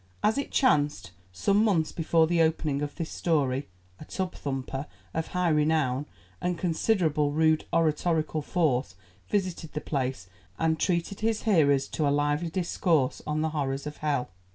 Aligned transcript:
As 0.23 0.39
it 0.39 0.49
chanced, 0.49 1.11
some 1.31 1.63
months 1.63 1.91
before 1.91 2.25
the 2.25 2.41
opening 2.41 2.81
of 2.81 2.95
this 2.95 3.11
story, 3.11 3.67
a 3.99 4.05
tub 4.05 4.33
thumper, 4.33 4.87
of 5.13 5.27
high 5.27 5.49
renown 5.49 6.07
and 6.41 6.57
considerable 6.57 7.31
rude 7.31 7.65
oratorical 7.71 8.41
force, 8.41 8.95
visited 9.29 9.73
the 9.73 9.79
place, 9.81 10.27
and 10.57 10.79
treated 10.79 11.19
his 11.19 11.43
hearers 11.43 11.87
to 11.89 12.07
a 12.07 12.09
lively 12.09 12.49
discourse 12.49 13.21
on 13.27 13.41
the 13.41 13.49
horrors 13.49 13.85
of 13.85 13.97
Hell. 13.97 14.31